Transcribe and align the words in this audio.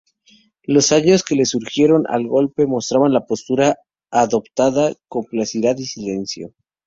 Los 0.63 0.91
años 0.93 1.21
que 1.23 1.35
le 1.35 1.45
siguieron 1.45 2.05
al 2.09 2.25
golpe, 2.25 2.65
mostraban 2.65 3.13
la 3.13 3.27
postura 3.27 3.77
adoptada, 4.09 4.95
complicidad 5.09 5.77
y 5.77 5.85
silencio. 5.85 6.55